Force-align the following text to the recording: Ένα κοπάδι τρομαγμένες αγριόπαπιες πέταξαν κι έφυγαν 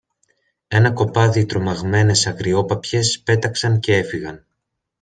Ένα 0.67 0.91
κοπάδι 0.91 1.45
τρομαγμένες 1.45 2.27
αγριόπαπιες 2.27 3.19
πέταξαν 3.19 3.79
κι 3.79 3.91
έφυγαν 3.91 4.45